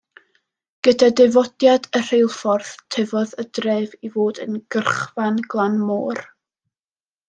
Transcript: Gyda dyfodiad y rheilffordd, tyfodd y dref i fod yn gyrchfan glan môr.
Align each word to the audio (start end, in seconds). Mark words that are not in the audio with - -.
Gyda 0.87 1.09
dyfodiad 1.19 1.85
y 1.99 2.01
rheilffordd, 2.07 2.73
tyfodd 2.97 3.37
y 3.45 3.47
dref 3.59 3.95
i 4.11 4.15
fod 4.17 4.43
yn 4.49 4.61
gyrchfan 4.77 5.43
glan 5.57 5.81
môr. 5.89 6.29